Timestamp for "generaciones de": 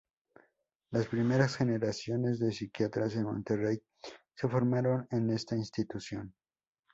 1.57-2.51